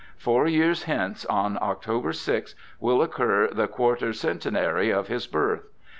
[0.17, 5.67] Four years hence, on October 6, will occur the quater centenary of his birth.